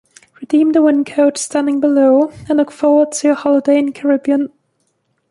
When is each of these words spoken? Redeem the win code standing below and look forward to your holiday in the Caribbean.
Redeem 0.39 0.71
the 0.71 0.81
win 0.81 1.05
code 1.05 1.37
standing 1.37 1.79
below 1.79 2.29
and 2.49 2.57
look 2.57 2.71
forward 2.71 3.11
to 3.11 3.27
your 3.27 3.35
holiday 3.35 3.77
in 3.77 3.85
the 3.85 3.91
Caribbean. 3.91 4.51